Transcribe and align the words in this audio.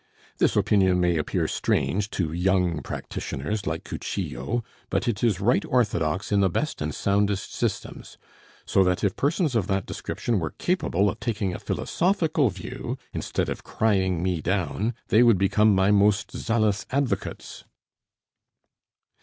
This 0.39 0.55
opinion 0.55 0.99
may 0.99 1.15
appear 1.15 1.47
strange 1.47 2.09
to 2.09 2.33
young 2.33 2.81
practitioners 2.81 3.67
like 3.67 3.83
Cuchillo, 3.83 4.63
but 4.89 5.07
it 5.07 5.23
is 5.23 5.39
right 5.39 5.63
orthodox 5.65 6.31
in 6.31 6.39
the 6.39 6.49
best 6.49 6.81
and 6.81 6.91
soundest 6.91 7.53
systems; 7.53 8.17
so 8.65 8.83
that 8.83 9.03
if 9.03 9.15
persons 9.15 9.53
of 9.55 9.67
that 9.67 9.85
description 9.85 10.39
were 10.39 10.55
capable 10.57 11.07
of 11.07 11.19
taking 11.19 11.53
a 11.53 11.59
philosophical 11.59 12.49
view, 12.49 12.97
instead 13.13 13.47
of 13.47 13.63
crying 13.63 14.23
me 14.23 14.41
down, 14.41 14.95
they 15.09 15.21
would 15.21 15.37
become 15.37 15.75
my 15.75 15.91
most 15.91 16.31
zealous 16.35 16.87
advocates." 16.89 17.65